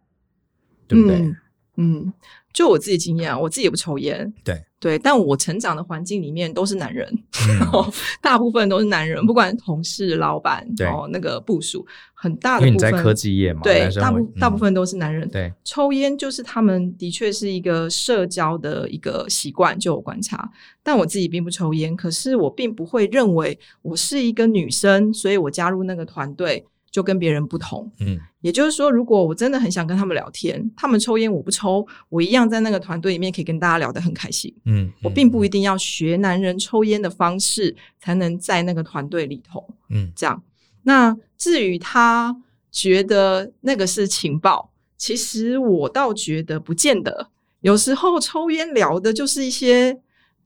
[0.89, 1.19] 对不对？
[1.19, 1.37] 嗯
[1.77, 2.13] 嗯，
[2.53, 7.07] 就我自己经验啊，我自己也不抽烟，对对，但我成长的环境里面都是男人，
[7.47, 20.51] 嗯、 大部分都是男人，不管同事、老板，对哦，那个部署很大的部分，因为你在科技业嘛，对，大部、嗯、大部分都是男人，对，抽烟就是他们的确是一个社交的一个习惯，就我观察，
[20.83, 26.65] 但我自己并不抽烟，可是我并不会认为我是一个女生，所以我加入那个团队。
[26.91, 40.43] 就跟别人不同，嗯，也就是说，如果我真的很想跟他们聊天，他们抽烟我不抽，我一样在那个团队里面可以跟大家聊得很开心，嗯，嗯，我并不一定要学男人抽烟的方式才能在那个团队里头，嗯，这样。
[40.83, 42.37] 那至于他
[42.73, 47.29] 觉得那个是情报，其实我倒觉得不见得，
[47.61, 49.93] 有时候抽烟聊的就是一些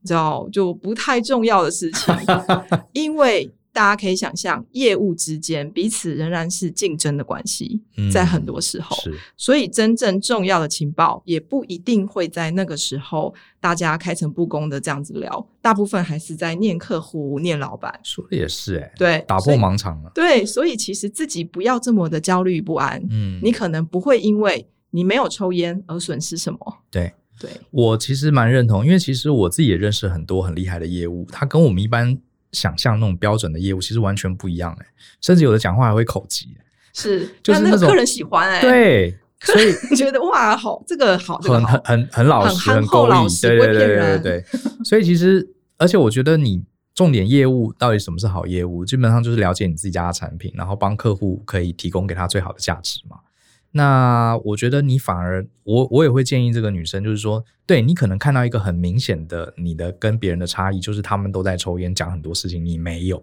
[0.01, 2.13] 你知道就不太重要的事情，
[2.93, 3.51] 因为。
[3.75, 8.95] 大家可以想象，业务之间彼此仍然是竞争的关系，嗯，在很多时候，
[9.35, 17.99] 所以真正重要的情报也不一定会在那个时候大家开诚布公的这样子聊，大部分还是在念客户、念老板。
[18.01, 20.11] 说的也是，欸，诶对，打破盲肠了。
[20.15, 23.05] 对，所以其实自己不要这么的焦虑不安。
[23.09, 26.59] 嗯，你可能不会因为你没有抽烟而损失什么。
[26.89, 32.17] 对，对我其实蛮认同，因为其实我自己也认识很多很厉害的业务，他跟我们一般。
[32.55, 34.85] 想象那种标准的业务其实完全不一样哎，
[35.21, 36.45] 甚至有的讲话还会口吃，
[36.93, 44.45] 是 就是那，那个客人喜欢哎，对，所以 觉得哇好这个好，很很很很老实，很够老实，对对对对对对，
[44.85, 46.63] 所以其实而且我觉得你
[46.95, 53.17] 重点业务到底什么是好业务，基本上就是了解你自己家的产品，然后帮客户可以提供给他最好的价值嘛。
[53.77, 63.21] 那我觉得你反而，我我也会建议这个女生，就是说，对你可能看到一个很明显的你的跟别人的差异，就是他们都在抽烟，讲很多事情，你没有。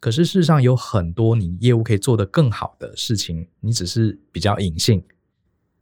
[0.00, 5.04] 可是事实上有很多你业务可以做得更好的事情，你只是比较隐性，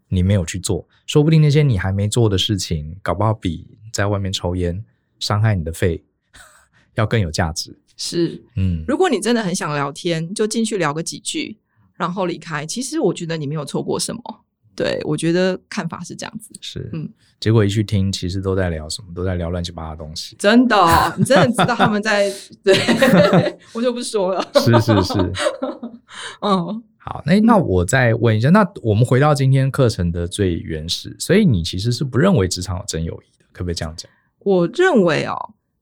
[0.08, 0.86] 你没有去做。
[1.06, 4.84] 说不定那些你还没做的事情，搞不好比在外面抽烟
[5.18, 6.04] 伤害你的肺
[6.96, 7.78] 要更有价值。
[7.96, 11.56] 是，嗯，如果你真的很想聊天，就进去聊个几句。
[12.00, 14.22] 然后离开，其实我觉得你没有错过什么。
[14.74, 16.50] 对，我觉得看法是这样子。
[16.62, 17.06] 是，嗯，
[17.38, 19.08] 结果一去听，其实都在聊什么？
[19.14, 20.34] 都在聊乱七八糟的东西。
[20.38, 20.76] 真的，
[21.18, 22.32] 你真的知道他们在？
[22.64, 22.74] 对，
[23.74, 24.42] 我就不说了。
[24.54, 25.32] 是是是，
[26.40, 34.10] 嗯，好，那那我再问一下，那我们回到今天课程的最原始，所以你其实是不认为职场有真友谊的，可不可以这样讲？
[34.38, 35.36] 我认为哦，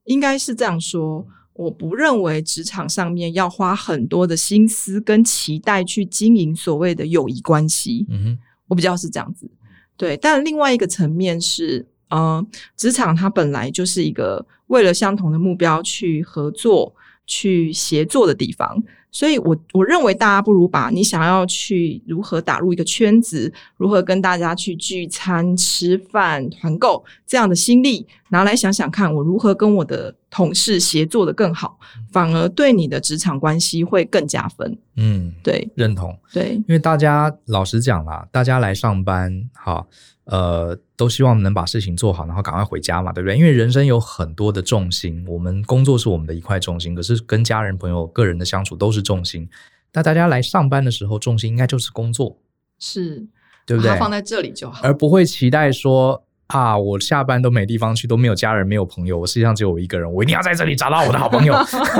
[0.06, 1.24] 应该是这样说。
[1.58, 8.06] 我不认为职场上面要花很多的心思跟期待去经营所谓的友谊关系。
[8.08, 9.50] 嗯哼，我比较是这样子。
[9.96, 16.94] 对，但另外一个层面是，呃，职场它本来就是一个为了相同的目标去合作、
[17.28, 18.82] 去协作的地方。
[19.10, 31.78] 所以我，我我认为大家不如把你想要去如何打入一个圈子，如何跟大家去聚餐、吃饭、团购这样的心力拿来想想看，我如何跟我的同事协作的更好，
[32.12, 34.76] 反而对你的职场关系会更加分。
[34.96, 36.14] 嗯，对，认同。
[36.30, 39.86] 对，因为大家老实讲啦，大家来上班，哈。
[40.30, 43.36] 呃，都希望能把事情做好，然后赶快回家嘛，对不对？
[43.36, 49.48] 因为人生有很多的重心，我们工作是我们的一块重心，可是跟家人、朋友、个人的相处都是重心。
[49.92, 52.38] 那大家来上班的时候，重心应该就是工作，
[52.78, 53.26] 是，
[53.66, 53.96] 对不对？
[53.98, 56.24] 放在这里就好，而不会期待说。
[56.48, 56.76] 啊！
[56.76, 59.18] 我下班都没地方去，都没有家人，没有朋友。
[59.18, 61.54] 我世界上只有我一个人，我一定要在这里找到我的好朋友。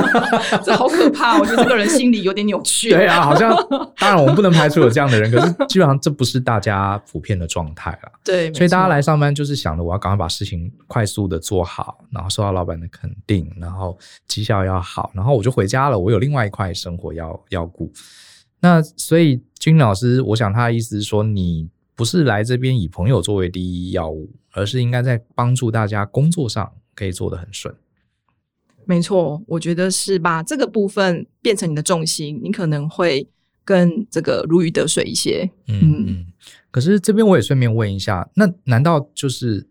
[0.65, 1.39] 这好可怕！
[1.39, 2.91] 我觉得这个人心里有点扭曲。
[2.91, 3.51] 对啊，好像
[3.99, 8.13] 当然我们不能排除有这样的人，可是基本上这不是大家普遍的状态了。
[8.25, 15.99] 对，所以大家来上班就是想着我要赶快把事情快速的做好，然后受到老板的肯定，然后绩效要好，然后我就回家了。
[15.99, 17.93] 我有另外一块生活要要顾。
[18.61, 21.69] 那所以君老师，我想他的意思是说你。
[21.99, 27.75] 不是来这边以朋友作为第一要务，而是应该在帮助大家工作上可以做得很顺。
[28.85, 33.29] 没错，我觉得是把这个部分变成你的重心，你可能会
[33.65, 35.51] 更这个如鱼得水一些。
[35.67, 36.05] 嗯嗯。
[36.07, 36.27] 嗯
[36.71, 39.67] 可是这边我也顺便问一下，那难道就是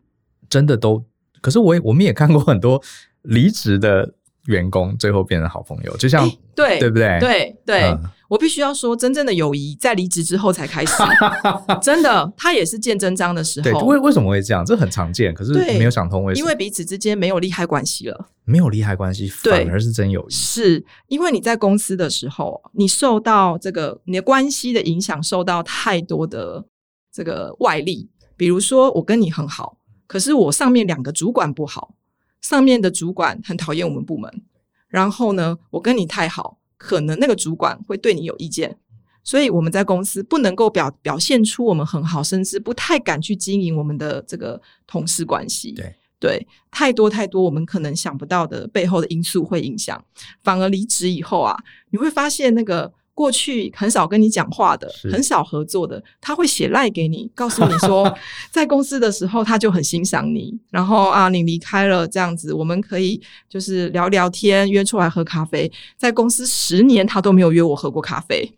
[0.50, 1.06] 真的都？
[1.40, 2.84] 可是我也我们也看过很多
[3.22, 4.14] 离职的
[4.48, 7.18] 员工最后变成好朋友，就像对对不对？
[7.22, 7.84] 对对。
[7.84, 10.92] 嗯我必须要说，真正的友谊在离职之后才开始，
[11.82, 13.64] 真的，他也是见真章的时候。
[13.64, 14.66] 对，为为什么会这样？
[14.66, 16.44] 这很常见，可是没有想通为什么。
[16.44, 20.30] 因为彼此之间没有利害关系了，没有利害关系，反而是真友谊。
[20.30, 26.66] 是因为你在公司的时候，你受到这个你的关系的影响，受到太多的
[27.14, 28.10] 这个外力。
[28.36, 31.94] 比如说，我跟你很好，可是我上面两个主管不好，
[32.42, 34.42] 上面的主管很讨厌我们部门，
[34.88, 36.60] 然后呢，我跟你太好。
[36.78, 38.78] 可能那个主管会对你有意见，
[39.24, 45.72] 所以我们在公司不能够表表现出我们很好，甚至不太敢去经营我们的这个同事关系。
[45.72, 50.06] 对对，太多太多我们可能想不到的背后的因素会影响。
[50.44, 51.58] 反而离职以后啊，
[51.90, 52.94] 你会发现那个。
[53.18, 58.16] 过去很少跟你讲话的，很少合作的，他会写赖给你，告诉你说，
[58.52, 65.72] 在公司的时候他就很欣赏你，然后啊，你离开了这样子，我们可以就是聊聊天，约出来喝咖啡。
[65.98, 68.54] 在公司十年，他都没有约我喝过咖啡。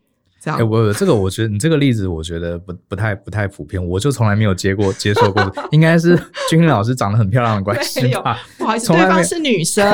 [0.45, 6.17] 哎、欸，我这个我觉得你这个例子，我觉得不不太不太普遍，我就从来没有接过接受过，应该是
[6.49, 8.39] 君老师长得很漂亮的关系吧？
[8.57, 9.85] 不好意思，对方是女生，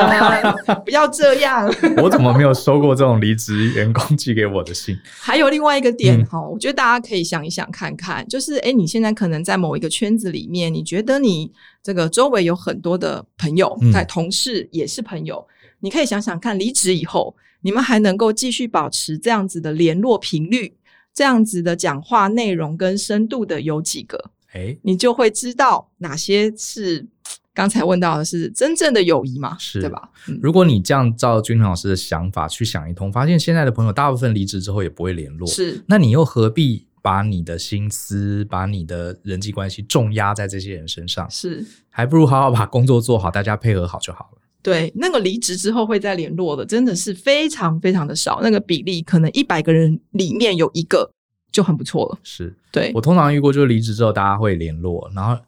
[0.84, 1.66] 不要这样。
[1.96, 4.96] 我怎么没有收过这种离职员工寄给我的信？
[5.20, 11.50] 还有另外一个点哈、嗯，我觉得大家可以想一想看看，就是哎，你现在可能在某一个圈子里面，你觉得你
[11.82, 17.34] 这个周围有很多的朋友，在同事也是朋友，嗯、你可以想想看，离职以后。
[17.60, 20.74] 你们还能够继续保持这样子的联络频率，
[21.12, 24.30] 这样子的讲话内容跟深度的有几个？
[24.52, 27.06] 诶，你就会知道哪些是
[27.52, 29.56] 刚才问到的是真正的友谊嘛？
[29.58, 30.10] 是，对吧？
[30.28, 41.28] 嗯，如果你这样照君老师的想法去想一通，发现现在的朋友大部分离职之后也不会联络，是，那你又何必把你的心思、把你的人际关系重压在这些人身上？
[41.30, 44.38] 是，还不如好好把工作做好，大家配合好就好了。
[44.66, 48.40] 对，那个离职之后会再联络的，真的是非常非常的少。
[48.42, 51.08] 那个比例可能一百个人里面有一个
[51.52, 52.18] 就很不错了。
[52.24, 55.40] 是，对，我通常遇过，就是离职之后大家会联络，然后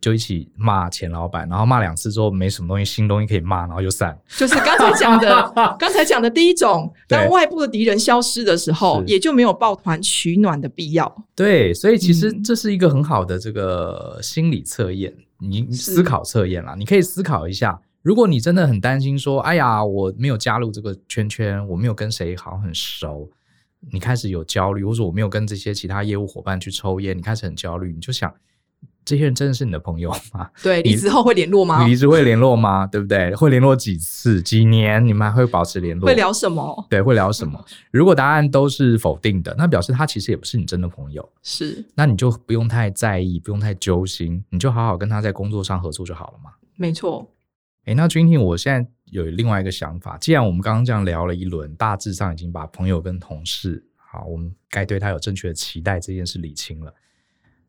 [0.00, 4.18] 就一起骂前老板，然后骂两次之后没什么东西，新东西可以骂，然后就散。
[4.36, 11.24] 就是刚才讲的， 刚才讲的第一种，当外部的敌人消失的时候，也就没有抱团取暖的必要。
[11.36, 17.80] 对，所以其实这是一个很好的这个心理测验，你思考测验啦，你可以思考一下。
[18.08, 23.28] 如果你真的很担心说，哎呀，我没有加入这个圈圈，我没有跟谁好很熟，
[23.92, 28.32] 你开始有焦虑，或者我没有跟这些其他业务伙伴去抽烟，你开始很焦虑，你就想，
[29.04, 30.48] 这些人真的是你的朋友吗？
[30.64, 31.84] 对，离职后会联络吗？
[31.86, 32.86] 离职会联络吗？
[32.86, 33.34] 对不对？
[33.34, 34.40] 会联络几次？
[34.40, 35.06] 几年？
[35.06, 36.06] 你们还会保持联络？
[36.06, 36.86] 会聊什么？
[36.88, 37.62] 对，会聊什么？
[37.92, 41.28] 如果答案都是否定的，那表示他其实也不是你真的朋友。
[41.42, 46.52] 是，那你就不用太在意，不用太揪心，你就好好跟他在工作上合作就好了嘛。
[46.74, 47.30] 没错。
[47.88, 50.18] 诶，那君婷，我现在有另外一个想法。
[50.18, 56.94] 既然我们刚刚这样聊了一轮，大致上已经把朋友跟同事，好，我们该对他有正确的期待这件事理清了。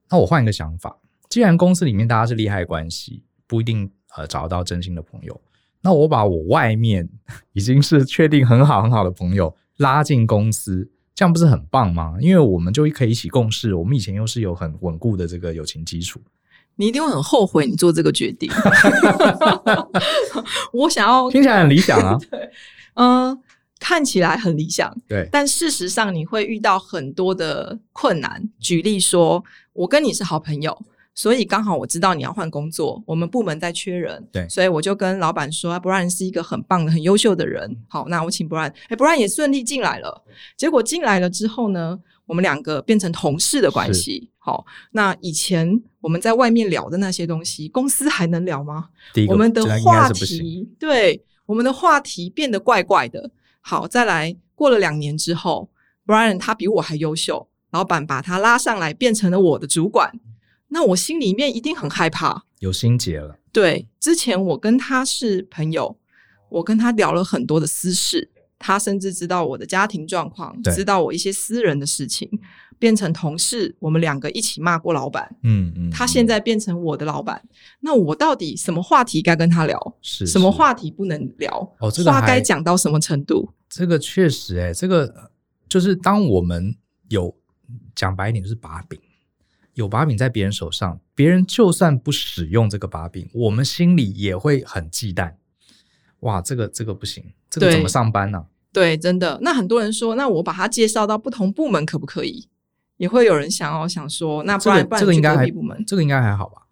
[0.09, 5.41] 那我换一个想法，既然公司里面大家是利害关系，不一定呃找得到真心的朋友，
[5.81, 7.07] 那我把我外面
[7.53, 12.17] 已经是确定很好很好的朋友拉进公司，这样不是很棒吗？
[12.19, 16.21] 因为我们就可以一起共事，我们以前又是有很稳固的这个友情基础。
[16.79, 18.49] 你一定会很后悔你做这个决定。
[20.71, 22.49] 我想要听起来很理想啊， 对，
[22.93, 23.37] 嗯，
[23.77, 28.41] 看起来很理想，对，但事实上你会遇到很多的困难。
[28.61, 30.81] 举例说，我跟你是好朋友，
[31.13, 40.23] 所以刚好我知道你要换工作，我们部门在缺人，对，所以我就跟老板说，Brian 是一个很棒的、很优秀的人，好，那我请 Brian，哎，Brian 也顺利进来了。
[40.55, 44.29] 结果进来了之后呢，我们两个变成同事的关系。
[44.37, 48.89] 好，那以前我们在外面聊的那些东西，公司还能聊吗？
[49.27, 53.31] 我们的话题，对，我们的话题变得怪怪的。
[53.61, 55.71] 好，再来，过了两年之后
[56.05, 60.11] ，Brian 他比我还优秀，老板把他拉上来变成了我的主管，
[60.67, 63.39] 那我心里面一定很害怕，有心结了。
[63.51, 65.97] 对，之前我跟他是朋友，
[66.49, 72.29] 我跟他聊了很多的私事，他甚至知道我的家庭状况，知道我一些私人的事情。
[72.77, 75.29] 变成同事，我们两个一起骂过老板。
[75.43, 77.43] 嗯嗯，他现在变成我的老板，
[77.81, 79.97] 那我到底什么话题该跟他聊？
[80.01, 81.51] 是，什么话题不能聊？
[81.81, 83.49] 哦，这个话该讲到什么程度？
[83.67, 85.29] 这个确实、欸，哎，这个
[85.67, 86.73] 就是当我们
[87.09, 87.35] 有
[87.93, 88.97] 讲白一点，就是把柄，
[89.73, 95.33] 有把柄在别人手上，别人就算不使用这个把柄，我们心里也会很忌惮。
[96.21, 98.45] 哇，这个这个不行，这个怎么上班呢、啊？
[98.71, 99.39] 对，真的。
[99.41, 102.47] 那很多人说，那我把他介绍到不同部门可不可以？
[102.97, 106.63] 也会有人想要想说，那不然、这个、这个应该还部门，这个应该还好吧？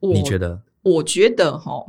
[0.00, 0.60] 你觉得？
[0.82, 1.84] 我觉得哈，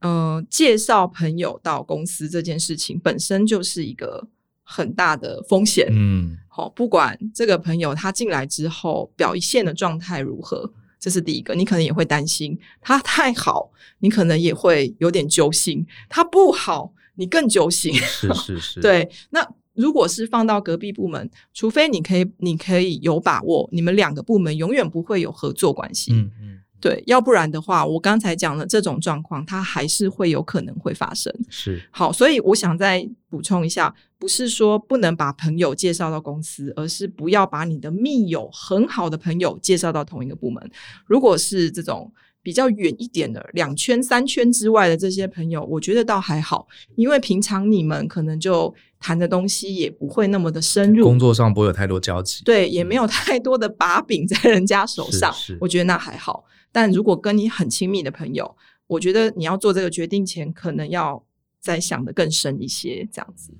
[0.00, 4.28] 嗯、呃，介绍朋友到公司这件事情本身就是一个
[4.62, 5.88] 很大的风险。
[5.90, 17.94] 嗯，好，不管这个朋友他进来之后表现的状态如何，这是第一个，你可能也会担心他太好，你可能也会有点揪心；他不好，你更揪心。
[17.94, 19.08] 是 是是，对。
[19.28, 26.12] 那如果是放到隔壁部门，除非你可以，你可以有把握，你们两个部门永远不会有合作关系。
[26.12, 26.56] 嗯嗯。
[26.80, 31.30] 对，要不然的话，我刚才讲的这种状况，它还是会有可能会发生。
[31.50, 40.70] 是，好，所以我想再补充一下，不是说不能把朋友介绍到公司，而是不要把你的密友很好的朋友介绍到同一个部门。
[41.04, 42.10] 如果是这种
[42.42, 46.66] 比较远一点的两圈、三圈之外的这些朋友，我觉得倒还好，
[46.96, 56.44] 因为平常你们可能就谈的东西也不会那么的深入，工作上不会有太多交集，对，也没有太多的把柄在人家手上，是是我觉得那还好。
[56.72, 61.22] 但如果跟你很亲密的朋友，我觉得你要做这个决定前，可能要
[61.60, 63.52] 再想得更深一些，这样子。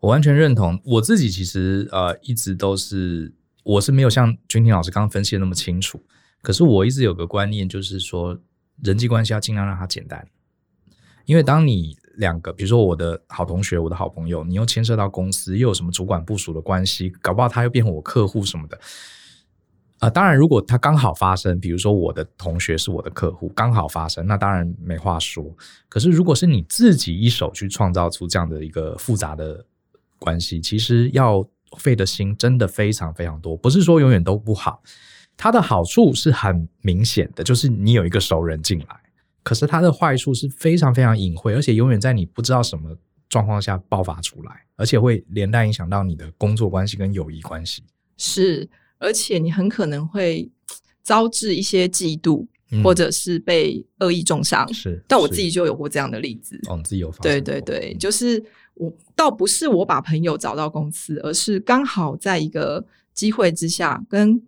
[0.00, 0.80] 我完全认同。
[0.84, 3.32] 我自己其实呃一直都是，
[3.64, 6.00] 我是没有像君婷老师刚刚分析的那么清楚。
[6.42, 8.38] 可是我一直有个观念，就是说
[8.82, 10.26] 人际关系要尽量让它简单。
[11.26, 18.80] 因为当你两个，比如说我的好同学、我的好朋友，你又牵涉到公司，又有什么主管部署的关系，搞不好他又变成我客户什么的。
[19.98, 25.44] 啊、当然，如果他刚好发生，比如说我的同学是我的客户，刚好发生，那当然没话说。
[25.88, 29.66] 可是，如果是你自己一手去创造出这样的一个复杂的
[30.20, 31.44] 关系，其实要
[31.76, 33.56] 费的心真的非常非常多。
[33.56, 34.80] 不是说永远都不好，
[35.38, 38.86] 它的好处是很明显的，就是你有一个熟人进来。
[39.42, 42.94] 可是它的坏处是非常非常隐晦，而且永远在你不知道什么
[43.30, 47.82] 状况下爆发出来，而且会连带影响到你的工作关系跟友谊关系。
[48.18, 48.68] 是。
[49.00, 50.50] 而且你很可能会
[51.04, 54.66] 招致一些嫉妒，嗯、或者是被恶意中伤。
[54.74, 56.60] 是，但我自己就有过这样的例子。
[56.68, 57.22] 哦，自己有发生。
[57.22, 62.84] 对对对，就是我倒不是我把朋友找到公司，而是刚好在一个
[63.14, 64.42] 机会之下，跟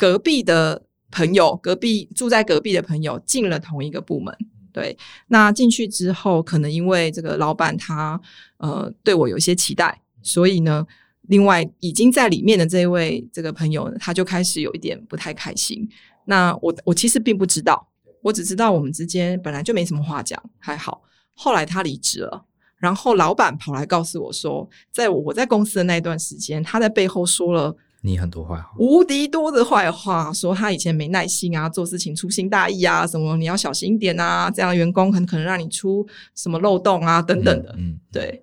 [0.00, 4.34] 隔壁的朋友、隔壁住在隔壁的朋友进了同一个部门。
[4.72, 4.96] 对，
[5.26, 8.18] 那进去之后，可能因为这个老板他
[8.56, 10.86] 呃对我有些期待，所以呢。
[11.28, 15.88] 另外，已经在里面的这一位这个朋友，他就开始有一点不太开心。
[16.24, 17.86] 那我我其实并不知道，
[18.20, 21.02] 我只知道我们之间本来就没什么话讲，还好。
[21.34, 22.44] 后来他离职了，
[22.78, 37.74] 然后老板跑来告诉我说，在我在公司的那一段时间，他在背后说了你很多坏话，无敌多的坏话，说他以前没耐心啊，做事情粗心大意啊，什么你要小心一点啊，这样员工很可能让你出什么漏洞啊，等等的。
[37.76, 38.42] 嗯，嗯对。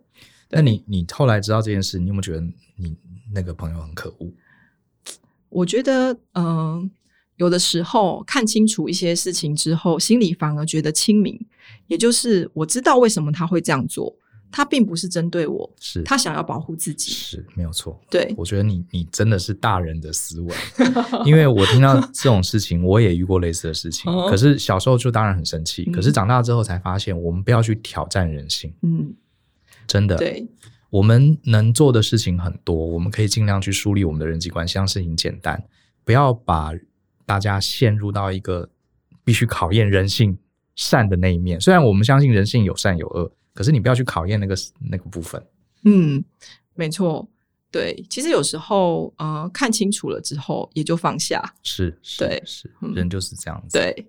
[0.50, 2.42] 那你你后来知道这件事，你有没有觉得
[2.76, 2.96] 你
[3.34, 4.32] 那个朋友很可恶？
[5.50, 6.90] 我觉得，嗯、呃，
[7.38, 11.40] 有的时候看清楚一些事情之后，心里反而觉得清明。
[11.88, 14.16] 也就是我知道为什么他会这样做，
[14.52, 18.00] 他并不是针对我，是他想要保护自己，是没有错。
[18.10, 20.56] 对，我觉得你你真的是大人的思维，
[21.26, 24.12] 因为我听到这种事情，我也遇过类似的事情。
[24.30, 28.74] 可是小时候就当然很生气，可是长大之后才发现，我们不要去挑战人性。
[28.82, 29.14] 嗯。
[29.86, 30.46] 真的，对，
[30.90, 35.64] 我们能做的事情很多，我们可以尽量去梳理我们的人际关系，让事情简单，
[36.04, 36.74] 不要把
[37.26, 38.70] 大家陷入到一个
[39.24, 40.38] 必须考验人性
[40.76, 41.62] 善的那一面。
[41.62, 45.44] 虽然我们相信人性有善有恶，可是你不要去考验那个那个部分。
[45.84, 46.24] 嗯，
[46.76, 47.28] 没错，
[47.72, 51.44] 对，其实有时候呃，看清楚了之后也就放下。
[51.64, 53.80] 是，是对，是，人就是这样子。
[53.80, 54.08] 对，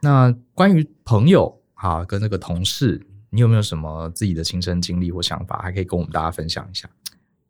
[0.00, 3.06] 那关于朋友啊，跟那个同事。
[3.30, 6.90] 你有没有什么自己的亲身经历或想法，还可以跟我们大家分享一下？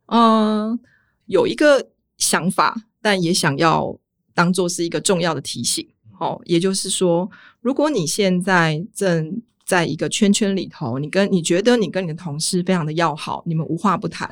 [0.06, 0.78] 嗯，
[1.26, 3.96] 有一个想法，但也想要
[4.34, 5.88] 当做是一个重要的提醒。
[6.18, 7.30] 哦，也就是说，
[7.61, 14.29] 如果你现在正在一个圈圈里头，你跟你觉得你跟你的同事非常的要好，你们无话不谈，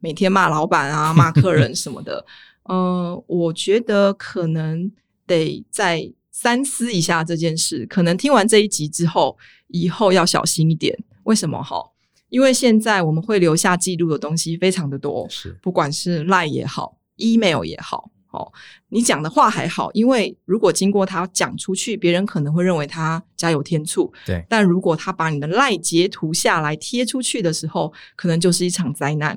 [0.00, 2.26] 每天骂老板啊、 骂客人什么的，
[2.68, 4.90] 嗯，我觉得可能
[5.26, 7.86] 得再三思一下这件事。
[7.86, 9.38] 可能听完这一集之后。
[9.72, 11.80] 以后要小心一点，为什么哈？
[12.28, 18.52] 因为现在我们会留下记录的东西非常的多，是不管是 Line 也好，email 也好，哦，
[18.88, 24.44] 你讲的话还好，因为如果经过他讲出去，别人可能会认为他加油添醋，对。
[24.48, 29.36] 但如果他把你的 Line 截图下来贴出去的时候，可能就是一场灾难。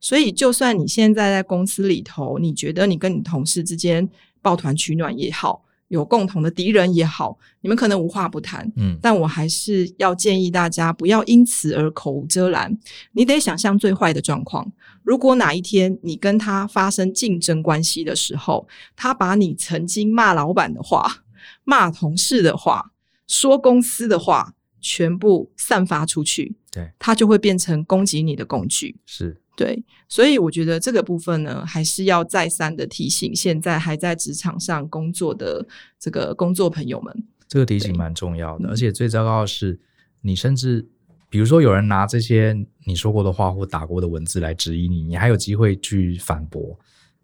[0.00, 4.08] 所以，就算你现在在公司里头，你觉得你跟你同事之间
[4.40, 5.62] 抱团取暖也好。
[5.88, 12.76] 有共同的敌人也好，你们可能无话不谈，嗯，但我还是要建议大家不要因此而口无遮拦。
[13.12, 14.68] 你得想象最坏的状况，
[15.06, 21.22] 如果哪一天你跟他发生竞争关系的时候，他把你曾经骂老板的话、
[21.62, 22.90] 骂同事的话、
[23.28, 28.96] 说公司的话全部散发出去，对，他就会变成攻击你的工具。
[29.06, 29.40] 是。
[29.56, 35.66] 对，所以我觉得这个部分呢，还是要再三的提醒现在还在职场上工作的
[35.98, 37.24] 这个工作朋友们。
[37.48, 39.80] 这个提醒蛮重要的，而且最糟糕的是，
[40.20, 40.88] 你甚至
[41.28, 46.78] 比如说有人拿这些你说过的话或打过的文字来质疑你，你还有机会去反驳。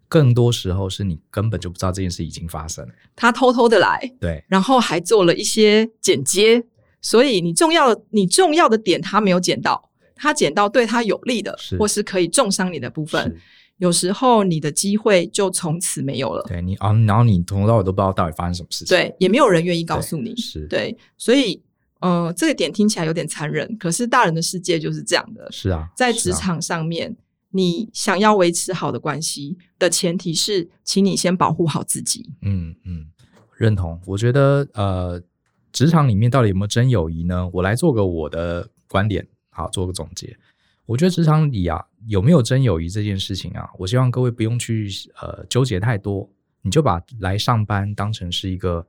[0.07, 6.63] 更多时候是你根本就不知道这件事已经发生了，他偷偷的来，对，然后还做了一些剪接，
[7.01, 9.89] 所以你重要的你重要的点他没有剪到。
[10.15, 13.35] 他剪到对他有利的，是或是可以重伤你的部分，
[13.77, 16.45] 有时候你的机会就从此没有了。
[16.47, 20.33] 对你啊，然后你从头到尾都不知道到底发生什么事情，对，也没有人愿意告诉你。
[20.37, 21.61] 是，对，所以
[22.03, 25.49] 呃，这个点听起来有点残忍，可是大人的世界就是这样的。
[25.53, 27.15] 是啊，在职场上面，啊、
[27.51, 32.29] 你想要维持好的关系的前提是，请你先保护好自己。
[32.41, 33.07] 嗯嗯，
[33.55, 33.97] 认同。
[34.05, 35.23] 我觉得呃，
[35.71, 37.49] 职场里面到底有没有真友谊呢？
[37.53, 39.25] 我来做个我的观点。
[39.49, 40.37] 好，做个总结。
[40.85, 44.89] 我觉得职场里啊，有没有真友谊这件事情啊，我希望各位不用去
[45.21, 46.29] 呃纠结太多，
[46.63, 48.85] 你就把来上班当成是一个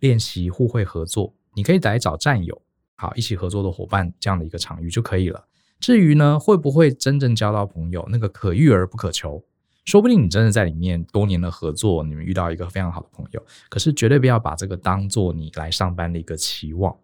[0.00, 1.32] 练习互惠合作。
[1.58, 2.62] 你可以来找战友，
[2.94, 5.44] 好，一起合作的伙伴这样的一个场域就可以了。
[5.80, 9.42] 至于呢，会不会真正交到朋友，那个可遇而不可求，
[9.84, 13.44] 说不定你真的在里面多年的合作，你们遇到一个非常好的朋友。
[13.68, 16.96] 可是绝对不要把这个当做你来上班的一个期望，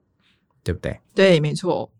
[0.62, 1.00] 对不对？
[1.16, 1.90] 对，没错。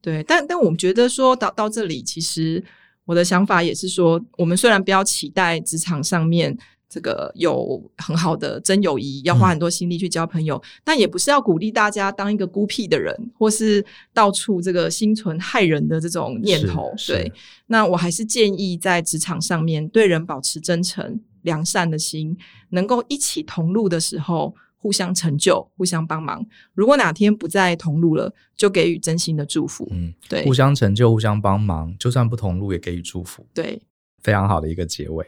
[0.00, 2.64] 对，但但我们觉得说到到这里，其实
[3.04, 6.58] 我的想法也是说，我们虽然不要期待职场上面
[6.90, 13.82] 这个有很好的真友谊，要花很多心力去交朋友，嗯、但也不是要鼓励大家当一个孤僻的人，或是
[14.12, 16.92] 到处这个心存害人的这种念头。
[17.06, 17.32] 对，
[17.68, 22.36] 那我还是建议在职场上面对人保持真诚、良善的心，
[22.70, 24.54] 能够一起同路的时候。
[24.82, 26.42] 互相成就，互相帮忙。
[26.72, 29.86] 如果哪天不再同路了，就给予真心的祝福。
[29.90, 33.44] 嗯，对，互相成就，互相帮忙，就算不同路也给予祝福。
[33.52, 33.78] 对，
[34.22, 35.26] 非常好的一个结尾。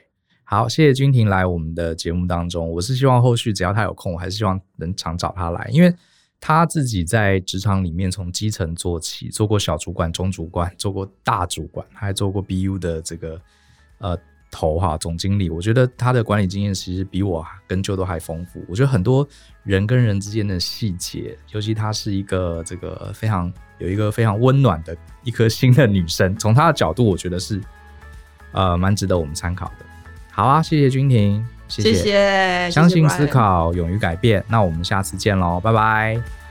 [0.52, 2.70] 好，谢谢君婷来我们的节目当中。
[2.70, 5.90] 我是希望后续只要他有空，我还是希望能常找他来，因为
[6.38, 13.40] 他自己在职场里面从基层做起，做过小主管、中主管，做过大主管，还做过 BU 的这个
[13.96, 14.18] 呃。
[14.50, 18.62] 头哈总经理，我觉得他的管理经验其实比我跟舅都还丰富。
[18.68, 19.26] 我觉得很多
[19.62, 24.94] 人跟人之间的细节，尤其她是一个这个非常有一个非常温暖的
[25.24, 27.62] 一颗心的女生，从她的角度，我觉得是
[28.52, 29.86] 呃蛮值得我们参考的。
[30.32, 34.42] 好啊，谢谢君婷，谢谢，谢谢，相信思考，勇于改变。
[34.48, 36.41] 那我们下次见喽，拜拜。